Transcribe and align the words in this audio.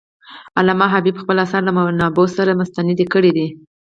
علامه 0.59 0.87
حبيبي 0.93 1.19
خپل 1.23 1.35
آثار 1.45 1.61
له 1.65 1.71
منابعو 1.77 2.33
سره 2.37 2.51
مستند 2.59 2.99
کړي 3.13 3.31
دي. 3.37 3.47